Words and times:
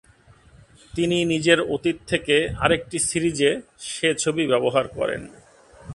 তিনি 0.93 1.17
নিজের 1.25 1.59
অতীত 1.61 1.97
থেকে 2.07 2.35
আরেকটি 2.59 2.97
সিরিজে 2.99 3.51
সে 3.79 4.09
ছবি 4.15 4.43
ব্যবহার 4.47 4.85
করেন। 4.87 5.21